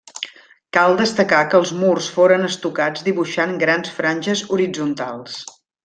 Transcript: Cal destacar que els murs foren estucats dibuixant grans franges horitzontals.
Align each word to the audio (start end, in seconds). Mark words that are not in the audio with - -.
Cal 0.77 0.93
destacar 1.01 1.41
que 1.51 1.59
els 1.59 1.73
murs 1.83 2.07
foren 2.15 2.47
estucats 2.49 3.05
dibuixant 3.11 3.55
grans 3.67 3.93
franges 4.01 4.43
horitzontals. 4.57 5.39